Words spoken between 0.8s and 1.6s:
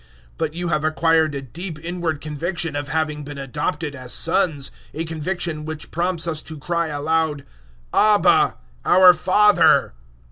acquired a